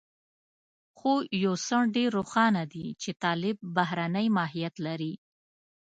خو 0.97 1.11
يو 1.45 1.53
څه 1.65 1.77
ډېر 1.95 2.09
روښانه 2.17 2.63
دي 2.73 2.85
چې 3.01 3.09
طالب 3.23 3.57
بهرنی 3.75 4.27
ماهيت 4.37 4.75
لري. 4.85 5.13